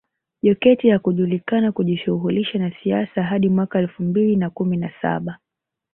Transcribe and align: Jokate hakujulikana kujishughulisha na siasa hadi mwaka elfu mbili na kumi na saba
Jokate 0.43 0.91
hakujulikana 0.91 1.71
kujishughulisha 1.71 2.59
na 2.59 2.71
siasa 2.83 3.23
hadi 3.23 3.49
mwaka 3.49 3.79
elfu 3.79 4.03
mbili 4.03 4.35
na 4.35 4.49
kumi 4.49 4.77
na 4.77 4.91
saba 5.01 5.39